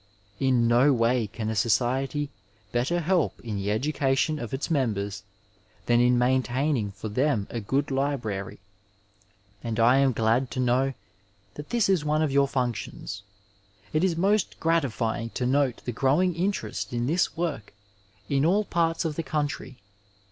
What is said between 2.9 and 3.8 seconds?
help in the